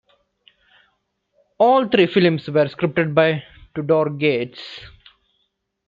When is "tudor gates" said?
3.75-4.79